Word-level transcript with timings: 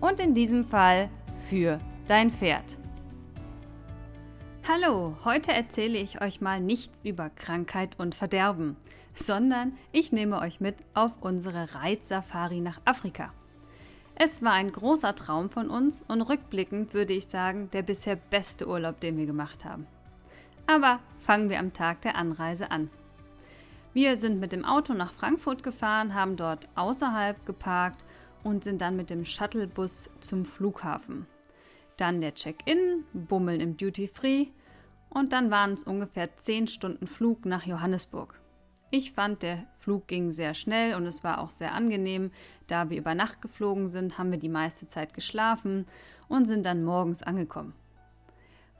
Und 0.00 0.20
in 0.20 0.32
diesem 0.32 0.64
Fall 0.64 1.10
für 1.48 1.80
dein 2.06 2.30
Pferd. 2.30 2.78
Hallo, 4.68 5.16
heute 5.24 5.52
erzähle 5.52 5.98
ich 5.98 6.20
euch 6.20 6.40
mal 6.40 6.60
nichts 6.60 7.04
über 7.04 7.30
Krankheit 7.30 7.98
und 7.98 8.14
Verderben, 8.14 8.76
sondern 9.16 9.72
ich 9.90 10.12
nehme 10.12 10.38
euch 10.38 10.60
mit 10.60 10.76
auf 10.94 11.10
unsere 11.20 11.74
Reitsafari 11.74 12.60
nach 12.60 12.80
Afrika. 12.84 13.32
Es 14.14 14.42
war 14.42 14.52
ein 14.52 14.70
großer 14.70 15.16
Traum 15.16 15.50
von 15.50 15.68
uns 15.68 16.04
und 16.06 16.22
rückblickend 16.22 16.94
würde 16.94 17.14
ich 17.14 17.26
sagen, 17.26 17.68
der 17.72 17.82
bisher 17.82 18.14
beste 18.14 18.68
Urlaub, 18.68 19.00
den 19.00 19.16
wir 19.16 19.26
gemacht 19.26 19.64
haben. 19.64 19.86
Aber 20.68 21.00
fangen 21.20 21.50
wir 21.50 21.58
am 21.58 21.72
Tag 21.72 22.02
der 22.02 22.14
Anreise 22.14 22.70
an. 22.70 22.88
Wir 23.94 24.16
sind 24.16 24.38
mit 24.38 24.52
dem 24.52 24.64
Auto 24.64 24.92
nach 24.92 25.12
Frankfurt 25.12 25.64
gefahren, 25.64 26.14
haben 26.14 26.36
dort 26.36 26.68
außerhalb 26.76 27.44
geparkt 27.46 28.04
und 28.48 28.64
sind 28.64 28.80
dann 28.80 28.96
mit 28.96 29.10
dem 29.10 29.26
Shuttlebus 29.26 30.10
zum 30.20 30.46
Flughafen. 30.46 31.26
Dann 31.98 32.22
der 32.22 32.34
Check-in, 32.34 33.04
Bummeln 33.12 33.60
im 33.60 33.76
Duty 33.76 34.08
Free 34.08 34.46
und 35.10 35.34
dann 35.34 35.50
waren 35.50 35.72
es 35.72 35.84
ungefähr 35.84 36.34
10 36.34 36.66
Stunden 36.66 37.06
Flug 37.06 37.44
nach 37.44 37.66
Johannesburg. 37.66 38.40
Ich 38.90 39.12
fand, 39.12 39.42
der 39.42 39.66
Flug 39.78 40.06
ging 40.06 40.30
sehr 40.30 40.54
schnell 40.54 40.94
und 40.94 41.04
es 41.04 41.22
war 41.22 41.42
auch 41.42 41.50
sehr 41.50 41.74
angenehm. 41.74 42.30
Da 42.68 42.88
wir 42.88 42.96
über 42.96 43.14
Nacht 43.14 43.42
geflogen 43.42 43.86
sind, 43.86 44.16
haben 44.16 44.30
wir 44.30 44.38
die 44.38 44.48
meiste 44.48 44.88
Zeit 44.88 45.12
geschlafen 45.12 45.86
und 46.26 46.46
sind 46.46 46.64
dann 46.64 46.84
morgens 46.84 47.22
angekommen. 47.22 47.74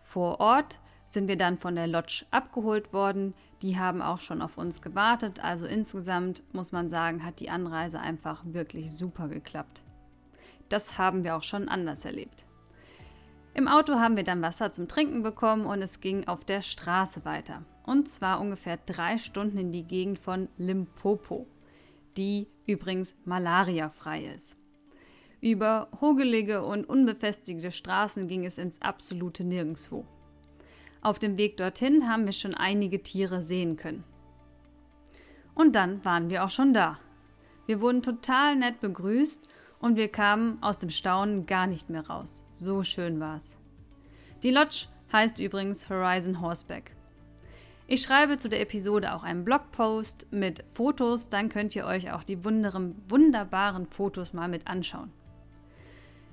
Vor 0.00 0.40
Ort 0.40 0.80
sind 1.06 1.28
wir 1.28 1.36
dann 1.36 1.58
von 1.58 1.74
der 1.74 1.86
Lodge 1.86 2.24
abgeholt 2.30 2.94
worden. 2.94 3.34
Die 3.62 3.78
haben 3.78 4.02
auch 4.02 4.20
schon 4.20 4.42
auf 4.42 4.56
uns 4.56 4.82
gewartet. 4.82 5.42
Also 5.42 5.66
insgesamt 5.66 6.42
muss 6.52 6.72
man 6.72 6.88
sagen, 6.88 7.24
hat 7.24 7.40
die 7.40 7.50
Anreise 7.50 8.00
einfach 8.00 8.42
wirklich 8.44 8.92
super 8.92 9.28
geklappt. 9.28 9.82
Das 10.68 10.98
haben 10.98 11.24
wir 11.24 11.36
auch 11.36 11.42
schon 11.42 11.68
anders 11.68 12.04
erlebt. 12.04 12.44
Im 13.54 13.66
Auto 13.66 13.94
haben 13.94 14.16
wir 14.16 14.24
dann 14.24 14.42
Wasser 14.42 14.70
zum 14.70 14.86
Trinken 14.86 15.22
bekommen 15.22 15.66
und 15.66 15.82
es 15.82 16.00
ging 16.00 16.28
auf 16.28 16.44
der 16.44 16.62
Straße 16.62 17.24
weiter 17.24 17.62
und 17.88 18.06
zwar 18.06 18.38
ungefähr 18.40 18.78
drei 18.84 19.16
Stunden 19.16 19.56
in 19.56 19.72
die 19.72 19.82
Gegend 19.82 20.18
von 20.18 20.48
Limpopo, 20.58 21.46
die 22.18 22.46
übrigens 22.66 23.16
malariafrei 23.24 24.26
ist. 24.26 24.58
Über 25.40 25.88
hogelige 26.00 26.62
und 26.62 26.84
unbefestigte 26.84 27.70
Straßen 27.70 28.28
ging 28.28 28.44
es 28.44 28.58
ins 28.58 28.82
absolute 28.82 29.42
Nirgendwo. 29.42 30.04
Auf 31.00 31.18
dem 31.18 31.38
Weg 31.38 31.56
dorthin 31.56 32.08
haben 32.08 32.26
wir 32.26 32.32
schon 32.32 32.54
einige 32.54 33.02
Tiere 33.02 33.42
sehen 33.42 33.76
können. 33.76 34.04
Und 35.54 35.74
dann 35.74 36.04
waren 36.04 36.30
wir 36.30 36.44
auch 36.44 36.50
schon 36.50 36.72
da. 36.72 36.98
Wir 37.66 37.80
wurden 37.80 38.02
total 38.02 38.56
nett 38.56 38.80
begrüßt 38.80 39.48
und 39.80 39.96
wir 39.96 40.08
kamen 40.08 40.62
aus 40.62 40.78
dem 40.78 40.90
Staunen 40.90 41.46
gar 41.46 41.66
nicht 41.66 41.90
mehr 41.90 42.06
raus. 42.06 42.44
So 42.50 42.82
schön 42.82 43.20
war's. 43.20 43.56
Die 44.42 44.50
Lodge 44.50 44.86
heißt 45.12 45.38
übrigens 45.38 45.88
Horizon 45.88 46.40
Horseback. 46.40 46.94
Ich 47.86 48.02
schreibe 48.02 48.36
zu 48.36 48.48
der 48.48 48.60
Episode 48.60 49.14
auch 49.14 49.22
einen 49.22 49.44
Blogpost 49.44 50.26
mit 50.30 50.62
Fotos, 50.74 51.30
dann 51.30 51.48
könnt 51.48 51.74
ihr 51.74 51.86
euch 51.86 52.12
auch 52.12 52.22
die 52.22 52.44
wunderbaren 52.44 53.86
Fotos 53.86 54.34
mal 54.34 54.48
mit 54.48 54.66
anschauen. 54.66 55.10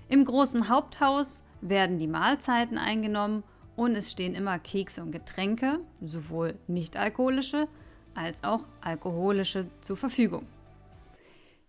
Im 0.10 0.26
großen 0.26 0.68
Haupthaus 0.70 1.44
werden 1.62 1.98
die 1.98 2.08
Mahlzeiten 2.08 2.78
eingenommen 2.78 3.44
und 3.76 3.96
es 3.96 4.12
stehen 4.12 4.36
immer 4.36 4.60
Kekse 4.60 5.02
und 5.02 5.12
Getränke, 5.12 5.80
sowohl 6.02 6.58
nicht 6.68 6.98
alkoholische 6.98 7.68
als 8.14 8.44
auch 8.44 8.62
alkoholische 8.82 9.68
zur 9.82 9.98
Verfügung. 9.98 10.48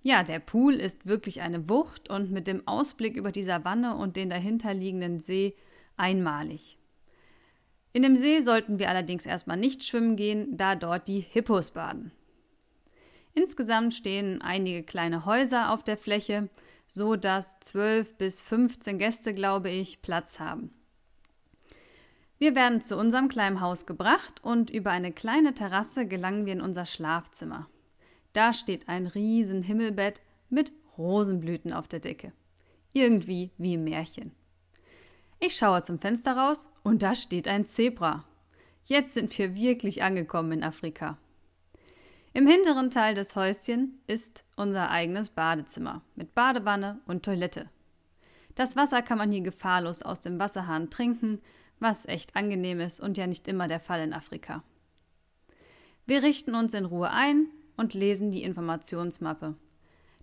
Ja, 0.03 0.23
der 0.23 0.39
Pool 0.39 0.75
ist 0.75 1.07
wirklich 1.07 1.41
eine 1.41 1.69
Wucht 1.69 2.11
und 2.11 2.31
mit 2.31 2.47
dem 2.47 2.67
Ausblick 2.69 3.17
über 3.17 3.33
die 3.33 3.43
Savanne 3.43 3.97
und 3.97 4.15
den 4.15 4.31
dahinterliegenden 4.31 5.19
See 5.19 5.57
einmalig. 5.97 6.79
In 7.93 8.03
dem 8.03 8.15
See 8.15 8.41
sollten 8.41 8.79
wir 8.79 8.89
allerdings 8.89 9.27
erstmal 9.27 9.57
nicht 9.57 9.83
schwimmen 9.83 10.17
gehen, 10.17 10.57
da 10.57 10.77
dort 10.77 11.09
die 11.09 11.21
Hippos 11.21 11.73
baden. 11.73 12.13
Insgesamt 13.35 13.95
stehen 13.95 14.43
einige 14.43 14.83
kleine 14.83 15.27
Häuser 15.27 15.73
auf 15.73 15.83
der 15.83 15.97
Fläche, 15.97 16.49
so 16.87 17.17
dass 17.17 17.59
12 17.61 18.17
bis 18.17 18.41
15 18.43 18.99
Gäste, 18.99 19.33
glaube 19.33 19.71
ich, 19.71 20.03
Platz 20.03 20.39
haben. 20.39 20.71
Wir 22.39 22.55
werden 22.55 22.83
zu 22.83 22.99
unserem 22.99 23.29
kleinen 23.29 23.61
Haus 23.61 23.87
gebracht 23.87 24.43
und 24.43 24.69
über 24.69 24.91
eine 24.91 25.13
kleine 25.13 25.55
Terrasse 25.55 26.07
gelangen 26.07 26.45
wir 26.45 26.53
in 26.53 26.61
unser 26.61 26.85
Schlafzimmer. 26.85 27.69
Da 28.35 28.53
steht 28.53 28.89
ein 28.89 29.07
riesen 29.07 29.63
Himmelbett 29.63 30.21
mit 30.51 30.73
Rosenblüten 30.99 31.73
auf 31.73 31.89
der 31.89 32.01
Decke. 32.01 32.33
Irgendwie 32.93 33.51
wie 33.57 33.75
im 33.75 33.85
Märchen. 33.85 34.33
Ich 35.39 35.57
schaue 35.57 35.83
zum 35.83 35.99
Fenster 35.99 36.37
raus 36.37 36.69
und 36.83 37.03
da 37.03 37.15
steht 37.15 37.49
ein 37.49 37.67
Zebra. 37.67 38.25
Jetzt 38.85 39.15
sind 39.15 39.37
wir 39.39 39.55
wirklich 39.55 40.03
angekommen 40.03 40.53
in 40.53 40.65
Afrika. 40.65 41.19
Im 42.35 42.47
hinteren 42.47 42.91
Teil 42.91 43.15
des 43.15 43.35
Häuschen 43.35 43.99
ist 44.07 44.45
unser 44.57 44.91
eigenes 44.91 45.31
Badezimmer 45.31 46.03
mit 46.15 46.35
Badewanne 46.35 47.01
und 47.07 47.25
Toilette. 47.25 47.71
Das 48.55 48.77
Wasser 48.77 49.01
kann 49.01 49.19
man 49.19 49.33
hier 49.33 49.41
gefahrlos 49.41 50.03
aus 50.03 50.21
dem 50.21 50.39
Wasserhahn 50.39 50.91
trinken, 50.91 51.41
was 51.79 52.07
echt 52.07 52.37
angenehm 52.37 52.81
ist 52.81 53.01
und 53.01 53.19
ja 53.19 53.27
nicht 53.27 53.49
immer 53.49 53.69
der 53.69 53.81
Fall 53.81 54.01
in 54.01 54.13
Afrika. 54.13 54.63
Wir 56.07 56.23
richten 56.23 56.55
uns 56.55 56.75
in 56.75 56.85
Ruhe 56.85 57.11
ein 57.11 57.49
und 57.77 57.95
lesen 57.95 58.31
die 58.31 58.43
Informationsmappe. 58.43 59.55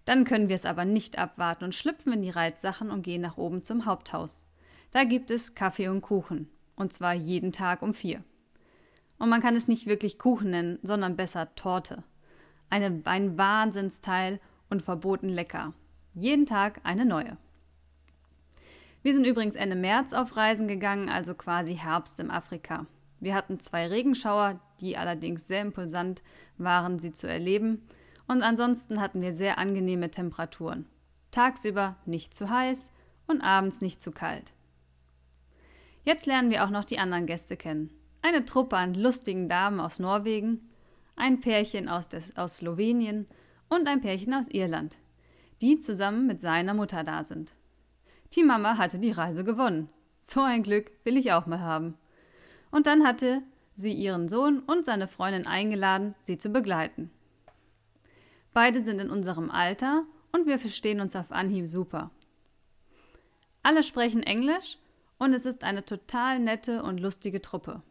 Dann 0.06 0.26
können 0.26 0.50
wir 0.50 0.56
es 0.56 0.66
aber 0.66 0.86
nicht 0.86 1.18
abwarten 1.18 1.64
und 1.64 1.76
schlüpfen 1.76 2.14
in 2.14 2.22
die 2.22 2.30
Reitsachen 2.30 2.90
und 2.90 3.04
gehen 3.04 3.22
nach 3.22 3.38
oben 3.38 3.64
zum 3.64 3.86
Haupthaus. 3.86 4.44
Da 4.92 5.04
gibt 5.04 5.32
es 5.32 5.56
Kaffee 5.56 5.88
und 5.88 6.02
Kuchen. 6.02 6.50
Und 6.76 6.92
zwar 6.92 7.14
jeden 7.14 7.52
Tag 7.52 7.82
um 7.82 7.94
vier. 7.94 8.24
Und 9.20 9.30
man 9.30 9.42
kann 9.42 9.56
es 9.56 9.68
nicht 9.68 9.88
wirklich 9.88 10.18
Kuchen 10.18 10.52
nennen, 10.52 10.80
sondern 10.82 11.16
besser 11.16 11.54
Torte. 11.56 12.04
Eine, 12.70 13.02
ein 13.06 13.38
Wahnsinnsteil 13.38 14.40
und 14.70 14.82
verboten 14.82 15.30
lecker. 15.30 15.74
Jeden 16.14 16.46
Tag 16.46 16.82
eine 16.84 17.06
neue. 17.06 17.38
Wir 19.04 19.14
sind 19.14 19.26
übrigens 19.26 19.58
Ende 19.58 19.76
März 19.76 20.14
auf 20.14 20.38
Reisen 20.38 20.70
gegangen, 20.70 21.10
also 21.10 21.36
quasi 21.36 21.76
Herbst 21.76 22.22
im 22.22 22.32
Afrika. 22.32 22.86
Wir 23.20 23.36
hatten 23.36 23.60
zwei 23.60 23.88
Regenschauer, 23.88 24.62
die 24.80 24.96
allerdings 24.96 25.46
sehr 25.46 25.62
impulsant 25.62 26.24
waren, 26.58 27.00
sie 27.00 27.12
zu 27.12 27.28
erleben. 27.28 27.86
Und 28.28 28.44
ansonsten 28.44 29.02
hatten 29.02 29.22
wir 29.22 29.34
sehr 29.34 29.58
angenehme 29.58 30.10
Temperaturen. 30.10 30.86
Tagsüber 31.32 31.98
nicht 32.06 32.34
zu 32.34 32.50
heiß 32.50 32.94
und 33.28 33.42
abends 33.42 33.82
nicht 33.82 34.02
zu 34.02 34.12
kalt. 34.12 34.54
Jetzt 36.06 36.26
lernen 36.26 36.50
wir 36.50 36.64
auch 36.64 36.70
noch 36.70 36.86
die 36.86 37.00
anderen 37.00 37.26
Gäste 37.26 37.58
kennen. 37.58 37.90
Eine 38.22 38.46
Truppe 38.46 38.78
an 38.78 38.94
lustigen 38.94 39.50
Damen 39.50 39.82
aus 39.82 40.00
Norwegen, 40.00 40.70
ein 41.18 41.42
Pärchen 41.42 41.90
aus, 41.90 42.08
des, 42.08 42.38
aus 42.38 42.58
Slowenien 42.58 43.28
und 43.68 43.86
ein 43.88 44.00
Pärchen 44.00 44.34
aus 44.34 44.48
Irland, 44.48 44.98
die 45.62 45.80
zusammen 45.80 46.26
mit 46.26 46.40
seiner 46.40 46.74
Mutter 46.74 47.04
da 47.04 47.26
sind. 47.26 47.54
Die 48.36 48.44
Mama 48.44 48.78
hatte 48.78 49.00
die 49.00 49.12
Reise 49.12 49.44
gewonnen. 49.44 49.90
So 50.22 50.42
ein 50.42 50.64
Glück 50.64 50.92
will 51.04 51.18
ich 51.18 51.32
auch 51.34 51.46
mal 51.46 51.60
haben. 51.60 51.98
Und 52.72 52.88
dann 52.88 53.06
hatte 53.06 53.44
sie 53.76 53.94
ihren 53.94 54.28
Sohn 54.28 54.60
und 54.60 54.86
seine 54.86 55.08
Freundin 55.08 55.46
eingeladen, 55.46 56.16
sie 56.22 56.38
zu 56.38 56.50
begleiten. 56.50 57.12
Beide 58.54 58.84
sind 58.84 59.00
in 59.00 59.10
unserem 59.10 59.52
Alter 59.52 60.04
und 60.32 60.48
wir 60.48 60.60
verstehen 60.60 61.00
uns 61.00 61.16
auf 61.16 61.32
Anhieb 61.32 61.68
super. 61.68 62.12
Alle 63.62 63.84
sprechen 63.84 64.24
Englisch 64.24 64.78
und 65.18 65.34
es 65.34 65.46
ist 65.46 65.64
eine 65.64 65.86
total 65.86 66.40
nette 66.40 66.84
und 66.84 67.00
lustige 67.00 67.42
Truppe. 67.42 67.82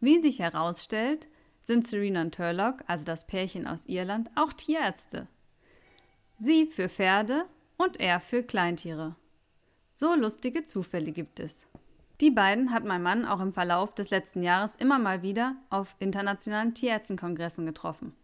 Wie 0.00 0.20
sich 0.22 0.38
herausstellt, 0.38 1.28
sind 1.62 1.86
Serena 1.86 2.22
und 2.22 2.34
Turlock, 2.34 2.82
also 2.86 3.04
das 3.04 3.26
Pärchen 3.26 3.66
aus 3.66 3.84
Irland, 3.86 4.30
auch 4.34 4.52
Tierärzte. 4.52 5.26
Sie 6.38 6.66
für 6.66 6.88
Pferde 6.88 7.44
und 7.80 7.98
er 7.98 8.20
für 8.20 8.42
Kleintiere. 8.42 9.16
So 9.94 10.14
lustige 10.14 10.64
Zufälle 10.64 11.12
gibt 11.12 11.40
es. 11.40 11.66
Die 12.20 12.30
beiden 12.30 12.72
hat 12.72 12.84
mein 12.84 13.02
Mann 13.02 13.24
auch 13.24 13.40
im 13.40 13.54
Verlauf 13.54 13.94
des 13.94 14.10
letzten 14.10 14.42
Jahres 14.42 14.74
immer 14.74 14.98
mal 14.98 15.22
wieder 15.22 15.56
auf 15.70 15.96
internationalen 15.98 16.74
Tierärztenkongressen 16.74 17.64
getroffen. 17.64 18.14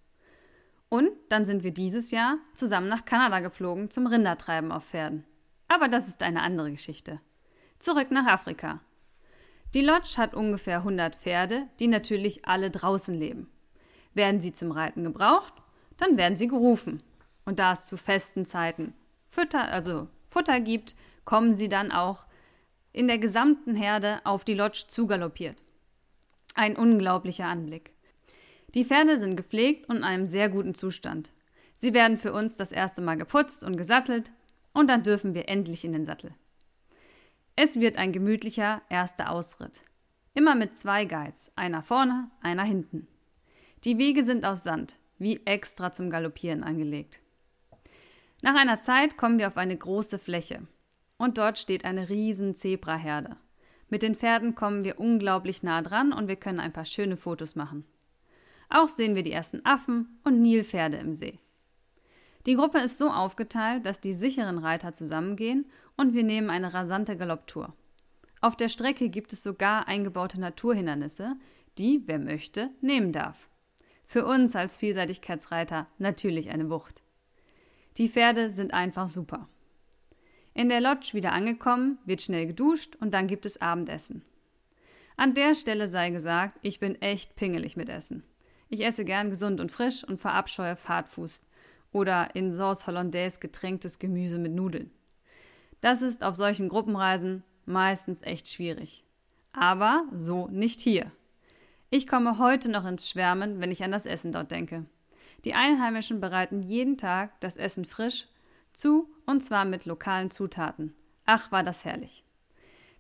Und 0.91 1.09
dann 1.31 1.47
sind 1.47 1.65
wir 1.65 1.71
dieses 1.73 2.11
Jahr 2.11 2.37
zusammen 2.53 2.89
nach 2.89 3.07
Kanada 3.07 3.41
geflogen 3.41 3.91
zum 3.91 4.07
Rindertreiben 4.07 4.71
auf 4.71 4.85
Pferden. 4.85 5.25
Aber 5.69 5.89
das 5.89 6.07
ist 6.07 6.23
eine 6.23 6.43
andere 6.43 6.71
Geschichte. 6.71 7.23
Zurück 7.79 8.11
nach 8.11 8.27
Afrika. 8.27 8.81
Die 9.73 9.81
Lodge 9.81 10.19
hat 10.19 10.35
ungefähr 10.35 10.79
100 10.79 11.17
Pferde, 11.17 11.67
die 11.81 11.89
natürlich 11.89 12.45
alle 12.45 12.71
draußen 12.71 13.15
leben. 13.15 13.49
Werden 14.13 14.43
sie 14.43 14.53
zum 14.53 14.71
Reiten 14.71 15.03
gebraucht, 15.03 15.55
dann 15.97 16.19
werden 16.19 16.37
sie 16.37 16.47
gerufen. 16.47 17.03
Und 17.47 17.59
da 17.59 17.73
es 17.73 17.87
zu 17.87 17.97
festen 17.97 18.45
Zeiten 18.45 18.93
Futter, 19.29 19.69
also 19.71 20.09
Futter 20.29 20.61
gibt, 20.61 20.97
kommen 21.25 21.53
sie 21.53 21.69
dann 21.69 21.93
auch 21.93 22.27
in 22.93 23.07
der 23.07 23.19
gesamten 23.19 23.75
Herde 23.75 24.21
auf 24.25 24.45
die 24.45 24.55
Lodge 24.55 24.85
zugaloppiert. 24.89 25.57
Ein 26.55 26.77
unglaublicher 26.77 27.47
Anblick. 27.47 27.93
Die 28.75 28.85
Pferde 28.85 29.19
sind 29.19 29.37
gepflegt 29.37 29.89
und 29.89 29.99
in 29.99 30.05
einem 30.05 30.27
sehr 30.27 30.49
guten 30.49 30.75
Zustand. 30.75 31.33
Sie 31.77 31.93
werden 31.93 32.17
für 32.17 32.33
uns 32.33 32.57
das 32.57 32.73
erste 32.73 33.03
Mal 33.03 33.17
geputzt 33.17 33.63
und 33.63 33.77
gesattelt 33.77 34.33
und 34.73 34.89
dann 34.89 35.03
dürfen 35.03 35.35
wir 35.35 35.49
endlich 35.49 35.85
in 35.85 35.93
den 35.93 36.05
Sattel. 36.05 36.35
Es 37.55 37.81
wird 37.81 37.97
ein 37.97 38.13
gemütlicher 38.13 38.83
erster 38.89 39.31
Ausritt. 39.31 39.81
Immer 40.35 40.55
mit 40.55 40.77
zwei 40.77 41.07
Guides, 41.07 41.51
einer 41.57 41.83
vorne, 41.83 42.31
einer 42.41 42.65
hinten. 42.65 43.09
Die 43.85 43.97
Wege 43.97 44.25
sind 44.25 44.45
aus 44.45 44.65
Sand, 44.65 44.97
wie 45.19 45.41
extra 45.47 45.93
zum 45.93 46.11
Galoppieren 46.11 46.63
angelegt. 46.63 47.21
Nach 48.43 48.55
einer 48.55 48.81
Zeit 48.81 49.17
kommen 49.17 49.39
wir 49.39 49.49
auf 49.49 49.57
eine 49.57 49.77
große 49.77 50.19
Fläche 50.19 50.67
und 51.17 51.39
dort 51.39 51.59
steht 51.59 51.85
eine 51.85 52.09
riesen 52.09 52.55
Zebraherde. 52.55 53.37
Mit 53.89 54.03
den 54.03 54.15
Pferden 54.15 54.55
kommen 54.55 54.85
wir 54.85 55.01
unglaublich 55.01 55.63
nah 55.63 55.81
dran 55.81 56.13
und 56.13 56.29
wir 56.29 56.37
können 56.37 56.61
ein 56.61 56.73
paar 56.73 56.85
schöne 56.85 57.17
Fotos 57.17 57.55
machen. 57.55 57.85
Auch 58.69 58.89
sehen 58.89 59.15
wir 59.15 59.23
die 59.23 59.33
ersten 59.33 59.65
Affen 59.65 60.19
und 60.25 60.43
Nilpferde 60.43 60.97
im 60.97 61.15
See. 61.15 61.39
Die 62.47 62.55
Gruppe 62.55 62.79
ist 62.79 62.99
so 62.99 63.11
aufgeteilt, 63.11 63.87
dass 63.87 64.01
die 64.01 64.13
sicheren 64.13 64.59
Reiter 64.59 64.93
zusammengehen 64.93 65.67
und 65.97 66.15
wir 66.15 66.23
nehmen 66.23 66.51
eine 66.51 66.75
rasante 66.75 67.17
Galopptour. 67.17 67.75
Auf 68.41 68.57
der 68.57 68.69
Strecke 68.69 69.09
gibt 69.09 69.33
es 69.33 69.43
sogar 69.43 69.89
eingebaute 69.89 70.39
Naturhindernisse, 70.39 71.37
die, 71.79 72.03
wer 72.07 72.19
möchte, 72.19 72.71
nehmen 72.81 73.13
darf. 73.13 73.49
Für 74.05 74.27
uns 74.27 74.55
als 74.55 74.77
Vielseitigkeitsreiter 74.77 75.89
natürlich 75.99 76.51
eine 76.51 76.71
Wucht. 76.71 77.03
Die 77.99 78.09
Pferde 78.09 78.51
sind 78.51 78.75
einfach 78.75 79.09
super. 79.09 79.49
In 80.53 80.69
der 80.69 80.81
Lodge 80.81 81.11
wieder 81.13 81.33
angekommen, 81.33 81.99
wird 82.05 82.23
schnell 82.23 82.47
geduscht 82.47 82.97
und 82.97 83.15
dann 83.15 83.27
gibt 83.27 83.47
es 83.47 83.61
Abendessen. 83.61 84.23
An 85.17 85.33
der 85.33 85.55
Stelle 85.55 85.89
sei 85.89 86.11
gesagt, 86.11 86.59
ich 86.63 86.79
bin 86.79 87.01
echt 87.01 87.37
pingelig 87.37 87.77
mit 87.77 87.89
Essen. 87.89 88.23
Ich 88.69 88.85
esse 88.85 89.05
gern 89.05 89.31
gesund 89.31 89.61
und 89.61 89.73
frisch 89.73 90.05
und 90.05 90.21
verabscheue 90.21 90.77
Fahrtfuß 90.77 91.43
oder 91.93 92.35
in 92.35 92.51
Sauce 92.51 92.87
Hollandaise 92.87 93.41
getränktes 93.41 93.99
Gemüse 93.99 94.39
mit 94.39 94.53
Nudeln. 94.53 94.91
Das 95.81 96.03
ist 96.03 96.23
auf 96.23 96.35
solchen 96.35 96.69
Gruppenreisen 96.69 97.45
meistens 97.65 98.23
echt 98.23 98.49
schwierig. 98.49 99.05
Aber 99.53 100.05
so 100.15 100.49
nicht 100.49 100.81
hier. 100.81 101.11
Ich 101.89 102.07
komme 102.07 102.39
heute 102.39 102.71
noch 102.71 102.85
ins 102.85 103.09
Schwärmen, 103.09 103.61
wenn 103.61 103.71
ich 103.71 103.83
an 103.85 103.93
das 103.93 104.05
Essen 104.05 104.33
dort 104.33 104.51
denke. 104.51 104.85
Die 105.47 105.55
Einheimischen 105.55 106.21
bereiten 106.21 106.65
jeden 106.65 106.99
Tag 106.99 107.39
das 107.39 107.57
Essen 107.57 107.85
frisch 107.85 108.27
zu 108.73 109.09
und 109.27 109.45
zwar 109.45 109.65
mit 109.65 109.85
lokalen 109.85 110.29
Zutaten. 110.29 110.93
Ach, 111.25 111.53
war 111.53 111.63
das 111.63 111.85
herrlich. 111.85 112.25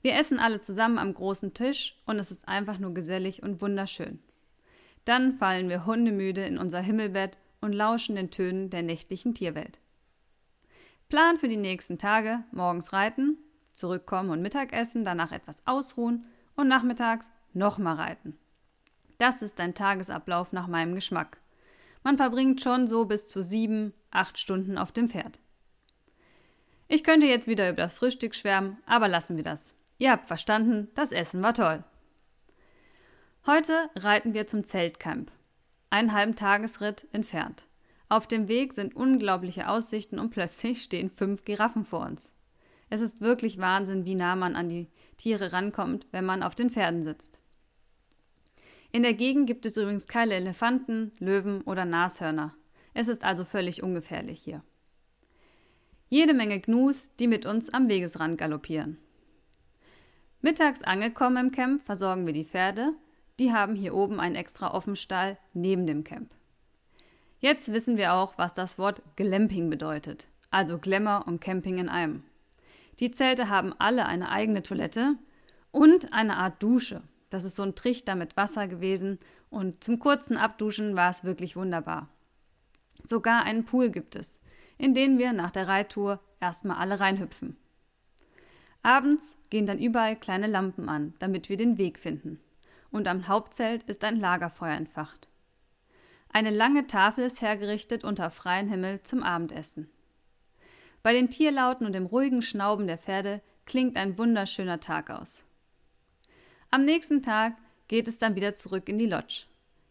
Wir 0.01 0.15
essen 0.15 0.39
alle 0.39 0.61
zusammen 0.61 0.99
am 0.99 1.13
großen 1.13 1.55
Tisch 1.55 2.01
und 2.07 2.21
es 2.21 2.31
ist 2.31 2.47
einfach 2.47 2.79
nur 2.79 2.95
gesellig 2.95 3.43
und 3.43 3.61
wunderschön. 3.61 4.21
Dann 5.05 5.39
fallen 5.39 5.69
wir 5.69 5.87
hundemüde 5.87 6.47
in 6.47 6.57
unser 6.57 6.81
Himmelbett 6.81 7.37
und 7.61 7.73
lauschen 7.73 8.15
den 8.15 8.31
Tönen 8.31 8.71
der 8.71 8.85
nächtlichen 8.85 9.35
Tierwelt. 9.35 9.81
Plan 11.09 11.39
für 11.39 11.49
die 11.49 11.57
nächsten 11.57 11.99
Tage: 11.99 12.45
morgens 12.53 12.93
reiten, 12.93 13.39
zurückkommen 13.73 14.31
und 14.31 14.41
Mittagessen, 14.41 15.05
danach 15.05 15.33
etwas 15.33 15.67
ausruhen 15.67 16.27
und 16.55 16.69
nachmittags 16.69 17.33
nochmal 17.55 17.97
reiten. 17.97 18.39
Das 19.19 19.43
ist 19.43 19.59
ein 19.61 19.75
Tagesablauf 19.75 20.53
nach 20.53 20.69
meinem 20.69 20.95
Geschmack. 20.95 21.39
Man 22.07 22.19
verbringt 22.19 22.63
schon 22.63 22.87
so 22.87 23.05
bis 23.05 23.27
zu 23.27 23.43
sieben, 23.43 23.93
acht 24.13 24.39
Stunden 24.39 24.79
auf 24.79 24.93
dem 24.93 25.09
Pferd. 25.09 25.41
Ich 26.87 27.03
könnte 27.03 27.27
jetzt 27.27 27.49
wieder 27.49 27.69
über 27.69 27.83
das 27.83 27.95
Frühstück 27.95 28.37
schwärmen, 28.37 28.79
aber 28.87 29.09
lassen 29.09 29.37
wir 29.37 29.43
das. 29.43 29.75
Ihr 29.99 30.13
habt 30.13 30.27
verstanden, 30.27 30.87
das 30.95 31.11
Essen 31.11 31.43
war 31.43 31.53
toll. 31.53 31.83
Heute 33.45 33.91
reiten 33.97 34.35
wir 34.35 34.47
zum 34.47 34.63
Zeltcamp, 34.63 35.33
einen 35.91 36.13
halben 36.13 36.37
Tagesritt 36.37 37.09
entfernt. 37.11 37.67
Auf 38.09 38.29
dem 38.29 38.47
Weg 38.47 38.73
sind 38.73 38.95
unglaubliche 38.95 39.69
Aussichten 39.69 40.21
und 40.21 40.31
plötzlich 40.31 40.85
stehen 40.85 41.11
fünf 41.11 41.45
Giraffen 41.45 41.85
vor 41.85 42.07
uns. 42.07 42.33
Es 42.89 43.01
ist 43.01 43.21
wirklich 43.21 43.59
Wahnsinn, 43.59 44.05
wie 44.05 44.15
nah 44.15 44.37
man 44.37 44.55
an 44.55 44.69
die 44.69 44.87
Tiere 45.17 45.53
rankommt, 45.53 46.07
wenn 46.13 46.25
man 46.25 46.45
auf 46.45 46.55
den 46.55 46.71
Pferden 46.71 47.03
sitzt. 47.03 47.41
In 48.97 49.03
der 49.03 49.13
Gegend 49.13 49.47
gibt 49.47 49.67
es 49.67 49.77
übrigens 49.77 50.07
keine 50.07 50.33
Elefanten, 50.33 51.13
Löwen 51.19 51.61
oder 51.61 51.85
Nashörner. 51.85 52.55
Es 52.95 53.09
ist 53.09 53.25
also 53.25 53.45
völlig 53.45 53.83
ungefährlich 53.83 54.41
hier. 54.41 54.63
Jede 56.09 56.33
Menge 56.33 56.61
Gnus, 56.61 57.15
die 57.19 57.27
mit 57.27 57.45
uns 57.45 57.69
am 57.69 57.91
Wegesrand 57.91 58.39
galoppieren. 58.39 58.97
Mittags 60.41 60.83
angekommen 60.83 61.49
im 61.49 61.53
Camp 61.53 61.83
versorgen 61.83 62.25
wir 62.25 62.33
die 62.33 62.47
Pferde 62.47 62.95
die 63.39 63.53
haben 63.53 63.75
hier 63.75 63.95
oben 63.95 64.19
einen 64.19 64.35
extra 64.35 64.73
Offenstall 64.73 65.37
neben 65.53 65.87
dem 65.87 66.05
Camp. 66.05 66.31
Jetzt 67.39 67.71
wissen 67.71 67.99
wir 67.99 68.15
auch, 68.15 68.39
was 68.39 68.55
das 68.55 68.79
Wort 68.79 69.03
Glamping 69.17 69.69
bedeutet, 69.69 70.27
also 70.51 70.79
Glamour 70.79 71.25
und 71.27 71.43
Camping 71.43 71.77
in 71.77 71.91
einem. 71.91 72.25
Die 72.99 73.11
Zelte 73.11 73.51
haben 73.51 73.75
alle 73.77 74.07
eine 74.07 74.31
eigene 74.31 74.63
Toilette 74.63 75.17
und 75.71 76.15
eine 76.15 76.39
Art 76.39 76.63
Dusche. 76.63 77.03
Das 77.37 77.45
ist 77.45 77.57
so 77.57 77.65
ein 77.65 77.75
Trichter 77.75 78.15
mit 78.15 78.35
Wasser 78.39 78.67
gewesen 78.67 79.19
und 79.51 79.85
zum 79.85 79.99
kurzen 79.99 80.39
Abduschen 80.39 80.97
war 80.97 81.11
es 81.11 81.23
wirklich 81.23 81.55
wunderbar. 81.55 82.09
Sogar 83.05 83.43
einen 83.43 83.67
Pool 83.67 83.91
gibt 83.91 84.17
es, 84.17 84.41
in 84.79 84.95
den 84.95 85.19
wir 85.19 85.35
nach 85.35 85.51
der 85.51 85.69
Reittour 85.69 86.19
erstmal 86.41 86.79
alle 86.79 86.99
reinhüpfen. 86.99 87.59
Abends 88.83 89.37
gehen 89.51 89.67
dann 89.67 89.79
überall 89.79 90.17
kleine 90.17 90.47
Lampen 90.47 90.89
an, 90.89 91.13
damit 91.19 91.51
wir 91.51 91.59
den 91.59 91.77
Weg 91.77 91.99
finden 91.99 92.41
und 92.91 93.07
am 93.07 93.29
Hauptzelt 93.29 93.83
ist 93.83 94.03
ein 94.03 94.17
Lagerfeuer 94.17 94.75
entfacht. 94.75 95.29
Eine 96.33 96.49
lange 96.49 96.87
Tafel 96.87 97.27
ist 97.27 97.43
hergerichtet 97.43 98.03
unter 98.03 98.31
freiem 98.31 98.71
Himmel 98.71 99.03
zum 99.03 99.23
Abendessen. 99.23 99.91
Bei 101.03 101.13
den 101.13 101.29
Tierlauten 101.29 101.87
und 101.87 101.93
dem 101.93 102.07
ruhigen 102.07 102.41
Schnauben 102.41 102.87
der 102.87 102.97
Pferde 102.97 103.43
klingt 103.67 103.99
ein 103.99 104.17
wunderschöner 104.17 104.81
Tag 104.81 105.11
aus. 105.11 105.46
Am 106.77 106.85
nächsten 106.85 107.23
Tag 107.23 107.55
geht 107.89 108.07
es 108.07 108.19
dann 108.19 108.35
wieder 108.35 108.53
zurück 108.53 108.91
in 108.91 108.99
die 108.99 109.07
Lodge. 109.07 109.45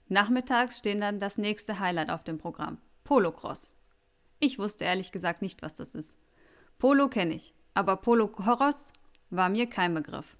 Nachmittags 0.08 0.78
stehen 0.78 1.02
dann 1.02 1.20
das 1.20 1.40
nächste 1.40 1.80
Highlight 1.80 2.12
auf 2.12 2.24
dem 2.24 2.38
Programm: 2.38 2.78
Polocross. 3.04 3.76
Ich 4.40 4.60
wusste 4.60 4.84
ehrlich 4.84 5.12
gesagt 5.12 5.42
nicht, 5.42 5.64
was 5.64 5.74
das 5.74 5.96
ist. 5.96 6.16
Polo 6.78 7.08
kenne 7.08 7.34
ich, 7.34 7.56
aber 7.74 7.96
Polocross 7.96 8.94
war 9.32 9.50
mir 9.50 9.68
kein 9.68 9.96
Begriff. 9.96 10.38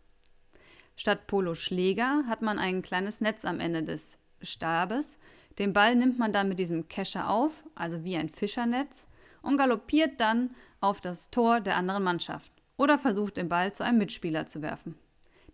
Statt 0.96 1.26
Poloschläger 1.26 2.26
hat 2.28 2.44
man 2.44 2.60
ein 2.60 2.84
kleines 2.84 3.22
Netz 3.22 3.44
am 3.44 3.60
Ende 3.60 3.82
des 3.82 4.20
Stabes. 4.44 5.18
Den 5.58 5.74
Ball 5.74 5.96
nimmt 5.96 6.20
man 6.20 6.32
dann 6.32 6.48
mit 6.48 6.60
diesem 6.60 6.88
Kescher 6.88 7.28
auf, 7.28 7.64
also 7.74 8.04
wie 8.04 8.18
ein 8.18 8.30
Fischernetz, 8.30 9.08
und 9.42 9.58
galoppiert 9.58 10.20
dann 10.20 10.54
auf 10.80 11.02
das 11.02 11.32
Tor 11.32 11.60
der 11.60 11.76
anderen 11.76 12.04
Mannschaft 12.04 12.52
oder 12.78 13.00
versucht 13.00 13.38
den 13.38 13.50
Ball 13.50 13.74
zu 13.74 13.84
einem 13.84 13.98
Mitspieler 13.98 14.46
zu 14.46 14.62
werfen. 14.62 14.94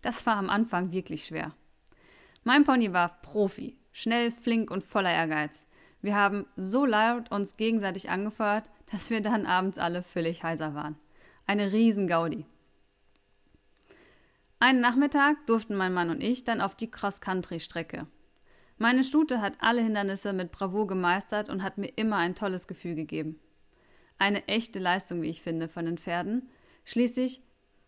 Das 0.02 0.26
war 0.26 0.36
am 0.36 0.50
Anfang 0.50 0.92
wirklich 0.92 1.24
schwer. 1.24 1.52
Mein 2.44 2.64
Pony 2.64 2.92
war 2.92 3.20
Profi, 3.22 3.78
schnell, 3.92 4.30
flink 4.30 4.70
und 4.70 4.82
voller 4.82 5.12
Ehrgeiz. 5.12 5.64
Wir 6.02 6.16
haben 6.16 6.46
so 6.56 6.84
laut 6.84 7.30
uns 7.30 7.56
gegenseitig 7.56 8.10
angefeuert, 8.10 8.68
dass 8.90 9.10
wir 9.10 9.20
dann 9.20 9.46
abends 9.46 9.78
alle 9.78 10.02
völlig 10.02 10.42
heiser 10.42 10.74
waren. 10.74 10.96
Eine 11.46 11.72
Riesengaudi. 11.72 12.44
Einen 14.58 14.80
Nachmittag 14.80 15.46
durften 15.46 15.76
mein 15.76 15.92
Mann 15.92 16.10
und 16.10 16.22
ich 16.22 16.44
dann 16.44 16.60
auf 16.60 16.74
die 16.74 16.90
Cross-Country-Strecke. 16.90 18.06
Meine 18.78 19.04
Stute 19.04 19.40
hat 19.40 19.54
alle 19.60 19.82
Hindernisse 19.82 20.32
mit 20.32 20.50
Bravour 20.50 20.88
gemeistert 20.88 21.48
und 21.48 21.62
hat 21.62 21.78
mir 21.78 21.92
immer 21.96 22.16
ein 22.16 22.34
tolles 22.34 22.66
Gefühl 22.66 22.96
gegeben. 22.96 23.38
Eine 24.18 24.46
echte 24.48 24.78
Leistung, 24.78 25.22
wie 25.22 25.30
ich 25.30 25.42
finde, 25.42 25.68
von 25.68 25.84
den 25.84 25.98
Pferden. 25.98 26.48
Schließlich 26.84 27.42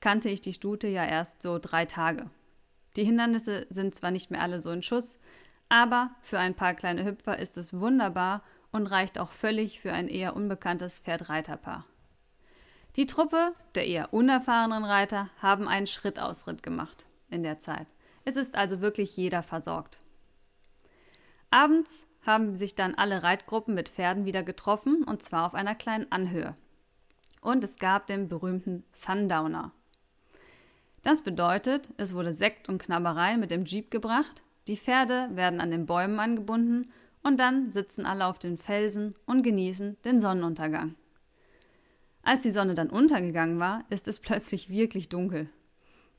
kannte 0.04 0.28
ich 0.28 0.42
die 0.42 0.52
Stute 0.52 0.86
ja 0.86 1.02
erst 1.06 1.40
so 1.40 1.58
drei 1.58 1.86
Tage. 1.86 2.28
Die 2.94 3.04
Hindernisse 3.04 3.66
sind 3.70 3.94
zwar 3.94 4.10
nicht 4.10 4.30
mehr 4.30 4.42
alle 4.42 4.60
so 4.60 4.70
in 4.70 4.82
Schuss, 4.82 5.18
aber 5.70 6.10
für 6.20 6.38
ein 6.38 6.54
paar 6.54 6.74
kleine 6.74 7.06
Hüpfer 7.06 7.38
ist 7.38 7.56
es 7.56 7.72
wunderbar 7.72 8.42
und 8.70 8.86
reicht 8.86 9.18
auch 9.18 9.32
völlig 9.32 9.80
für 9.80 9.94
ein 9.94 10.08
eher 10.08 10.36
unbekanntes 10.36 10.98
Pferd-Reiterpaar. 10.98 11.86
Die 12.96 13.06
Truppe 13.06 13.54
der 13.76 13.86
eher 13.86 14.12
unerfahrenen 14.12 14.84
Reiter 14.84 15.30
haben 15.40 15.68
einen 15.68 15.86
Schrittausritt 15.86 16.62
gemacht 16.62 17.06
in 17.30 17.42
der 17.42 17.58
Zeit. 17.58 17.86
Es 18.26 18.36
ist 18.36 18.56
also 18.56 18.82
wirklich 18.82 19.16
jeder 19.16 19.42
versorgt. 19.42 20.00
Abends 21.48 22.06
haben 22.26 22.54
sich 22.54 22.74
dann 22.74 22.94
alle 22.94 23.22
Reitgruppen 23.22 23.74
mit 23.74 23.88
Pferden 23.88 24.26
wieder 24.26 24.42
getroffen 24.42 25.02
und 25.02 25.22
zwar 25.22 25.46
auf 25.46 25.54
einer 25.54 25.74
kleinen 25.74 26.12
Anhöhe. 26.12 26.54
Und 27.40 27.64
es 27.64 27.78
gab 27.78 28.06
den 28.06 28.28
berühmten 28.28 28.84
Sundowner. 28.92 29.72
Das 31.04 31.20
bedeutet, 31.20 31.90
es 31.98 32.14
wurde 32.14 32.32
Sekt 32.32 32.68
und 32.68 32.78
Knabberei 32.78 33.36
mit 33.36 33.50
dem 33.50 33.66
Jeep 33.66 33.90
gebracht, 33.90 34.42
die 34.66 34.76
Pferde 34.76 35.28
werden 35.32 35.60
an 35.60 35.70
den 35.70 35.84
Bäumen 35.84 36.18
angebunden 36.18 36.90
und 37.22 37.38
dann 37.38 37.70
sitzen 37.70 38.06
alle 38.06 38.26
auf 38.26 38.38
den 38.38 38.56
Felsen 38.56 39.14
und 39.26 39.42
genießen 39.42 39.98
den 40.06 40.18
Sonnenuntergang. 40.18 40.94
Als 42.22 42.40
die 42.40 42.50
Sonne 42.50 42.72
dann 42.72 42.88
untergegangen 42.88 43.58
war, 43.58 43.84
ist 43.90 44.08
es 44.08 44.18
plötzlich 44.20 44.70
wirklich 44.70 45.10
dunkel. 45.10 45.50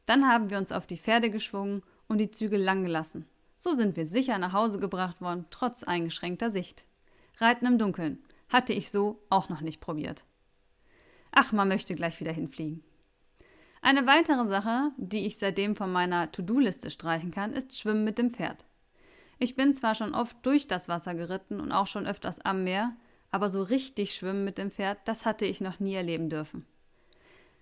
Dann 0.06 0.28
haben 0.28 0.52
wir 0.52 0.60
uns 0.60 0.72
auf 0.72 0.86
die 0.86 0.98
Pferde 0.98 1.32
geschwungen 1.32 1.82
und 2.08 2.20
die 2.20 2.30
Zügel 2.30 2.62
lang 2.62 2.84
gelassen. 2.84 3.26
So 3.58 3.74
sind 3.74 3.98
wir 3.98 4.06
sicher 4.06 4.38
nach 4.38 4.54
Hause 4.54 4.78
gebracht 4.78 5.20
worden, 5.20 5.46
trotz 5.50 5.82
eingeschränkter 5.82 6.52
Sicht. 6.52 6.86
Reiten 7.40 7.66
im 7.66 7.80
Dunkeln 7.80 8.20
hatte 8.50 8.74
ich 8.74 8.92
so 8.92 9.20
auch 9.32 9.50
noch 9.50 9.62
nicht 9.62 9.82
probiert. 9.82 10.24
Ach, 11.32 11.52
man 11.52 11.68
möchte 11.68 11.96
gleich 11.96 12.20
wieder 12.20 12.32
hinfliegen. 12.32 12.84
Eine 13.86 14.08
weitere 14.08 14.48
Sache, 14.48 14.90
die 14.98 15.28
ich 15.28 15.38
seitdem 15.38 15.76
von 15.76 15.92
meiner 15.92 16.32
To-Do-Liste 16.32 16.90
streichen 16.90 17.30
kann, 17.30 17.54
ist 17.54 17.78
Schwimmen 17.78 18.04
mit 18.04 18.18
dem 18.18 18.32
Pferd. 18.32 18.66
Ich 19.38 19.56
bin 19.56 19.76
zwar 19.76 19.94
schon 19.94 20.16
oft 20.16 20.36
durch 20.44 20.66
das 20.66 20.90
Wasser 20.90 21.14
geritten 21.14 21.60
und 21.60 21.72
auch 21.72 21.86
schon 21.86 22.08
öfters 22.08 22.40
am 22.40 22.64
Meer, 22.64 22.96
aber 23.30 23.52
so 23.52 23.62
richtig 23.62 24.16
schwimmen 24.16 24.44
mit 24.44 24.58
dem 24.58 24.72
Pferd, 24.72 24.98
das 25.06 25.24
hatte 25.24 25.46
ich 25.46 25.62
noch 25.62 25.80
nie 25.80 25.94
erleben 25.94 26.32
dürfen. 26.32 26.66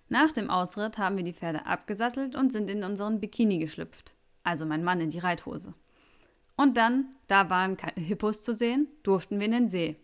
Nach 0.08 0.32
dem 0.32 0.48
Ausritt 0.48 0.96
haben 0.96 1.18
wir 1.18 1.24
die 1.24 1.34
Pferde 1.34 1.66
abgesattelt 1.66 2.36
und 2.36 2.52
sind 2.52 2.70
in 2.70 2.84
unseren 2.84 3.20
Bikini 3.20 3.58
geschlüpft, 3.58 4.14
also 4.44 4.64
mein 4.64 4.82
Mann 4.82 5.02
in 5.02 5.10
die 5.10 5.18
Reithose. 5.18 5.74
Und 6.56 6.78
dann, 6.78 7.04
da 7.26 7.50
waren 7.50 7.76
keine 7.76 8.00
Hippos 8.02 8.40
zu 8.40 8.54
sehen, 8.54 8.88
durften 9.02 9.40
wir 9.40 9.44
in 9.44 9.52
den 9.52 9.68
See. 9.68 9.96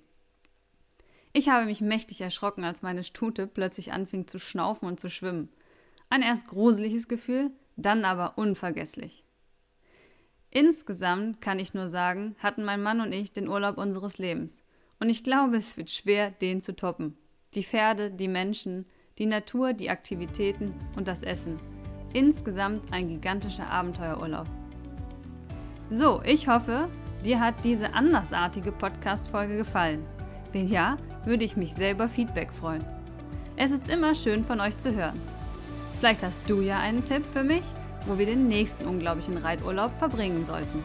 Ich 1.32 1.48
habe 1.48 1.64
mich 1.64 1.80
mächtig 1.80 2.20
erschrocken, 2.20 2.64
als 2.64 2.82
meine 2.82 3.04
Stute 3.04 3.46
plötzlich 3.46 3.94
anfing 3.94 4.26
zu 4.26 4.38
schnaufen 4.38 4.86
und 4.86 5.00
zu 5.00 5.08
schwimmen. 5.08 5.48
Ein 6.10 6.22
erst 6.22 6.48
gruseliges 6.48 7.06
Gefühl, 7.06 7.52
dann 7.76 8.04
aber 8.04 8.36
unvergesslich. 8.36 9.24
Insgesamt 10.50 11.40
kann 11.40 11.60
ich 11.60 11.72
nur 11.72 11.86
sagen, 11.86 12.34
hatten 12.40 12.64
mein 12.64 12.82
Mann 12.82 13.00
und 13.00 13.12
ich 13.12 13.32
den 13.32 13.48
Urlaub 13.48 13.78
unseres 13.78 14.18
Lebens. 14.18 14.64
Und 14.98 15.08
ich 15.08 15.22
glaube, 15.22 15.56
es 15.56 15.76
wird 15.76 15.88
schwer, 15.88 16.32
den 16.32 16.60
zu 16.60 16.74
toppen. 16.74 17.16
Die 17.54 17.62
Pferde, 17.62 18.10
die 18.10 18.26
Menschen, 18.26 18.86
die 19.18 19.26
Natur, 19.26 19.72
die 19.72 19.90
Aktivitäten 19.90 20.74
und 20.96 21.06
das 21.06 21.22
Essen. 21.22 21.60
Insgesamt 22.12 22.92
ein 22.92 23.06
gigantischer 23.06 23.68
Abenteuerurlaub. 23.68 24.48
So, 25.90 26.20
ich 26.24 26.48
hoffe, 26.48 26.88
dir 27.24 27.38
hat 27.38 27.64
diese 27.64 27.94
andersartige 27.94 28.72
Podcast-Folge 28.72 29.58
gefallen. 29.58 30.04
Wenn 30.52 30.66
ja, 30.66 30.96
würde 31.24 31.44
ich 31.44 31.56
mich 31.56 31.72
selber 31.74 32.08
Feedback 32.08 32.52
freuen. 32.52 32.84
Es 33.56 33.70
ist 33.70 33.88
immer 33.88 34.16
schön 34.16 34.44
von 34.44 34.60
euch 34.60 34.76
zu 34.76 34.92
hören. 34.92 35.20
Vielleicht 36.00 36.22
hast 36.22 36.40
du 36.46 36.62
ja 36.62 36.78
einen 36.78 37.04
Tipp 37.04 37.22
für 37.30 37.42
mich, 37.42 37.62
wo 38.06 38.16
wir 38.16 38.24
den 38.24 38.48
nächsten 38.48 38.86
unglaublichen 38.86 39.36
Reiturlaub 39.36 39.92
verbringen 39.98 40.46
sollten. 40.46 40.82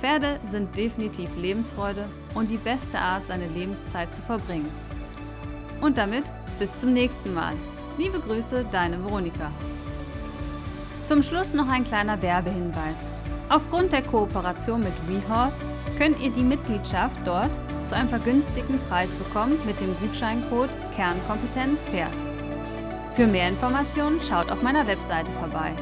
Pferde 0.00 0.40
sind 0.48 0.76
definitiv 0.76 1.30
Lebensfreude 1.36 2.08
und 2.34 2.50
die 2.50 2.56
beste 2.56 2.98
Art, 2.98 3.28
seine 3.28 3.46
Lebenszeit 3.46 4.12
zu 4.12 4.20
verbringen. 4.22 4.68
Und 5.80 5.98
damit 5.98 6.24
bis 6.58 6.76
zum 6.76 6.92
nächsten 6.92 7.32
Mal. 7.32 7.54
Liebe 7.96 8.18
Grüße, 8.18 8.64
deine 8.72 8.98
Veronika. 9.04 9.52
Zum 11.04 11.22
Schluss 11.22 11.54
noch 11.54 11.68
ein 11.68 11.84
kleiner 11.84 12.20
Werbehinweis. 12.20 13.12
Aufgrund 13.48 13.92
der 13.92 14.02
Kooperation 14.02 14.80
mit 14.80 14.94
WeHorse 15.06 15.64
könnt 15.96 16.20
ihr 16.20 16.30
die 16.30 16.42
Mitgliedschaft 16.42 17.16
dort 17.24 17.56
zu 17.86 17.94
einem 17.94 18.08
vergünstigten 18.08 18.80
Preis 18.88 19.14
bekommen 19.14 19.60
mit 19.64 19.80
dem 19.80 19.96
Gutscheincode 20.00 20.70
Kernkompetenz 20.96 21.84
Pferd. 21.84 22.31
Für 23.14 23.26
mehr 23.26 23.48
Informationen 23.48 24.22
schaut 24.22 24.50
auf 24.50 24.62
meiner 24.62 24.86
Webseite 24.86 25.30
vorbei. 25.32 25.72